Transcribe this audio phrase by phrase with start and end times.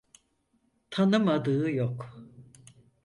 [0.89, 2.19] Tanımadığı yok.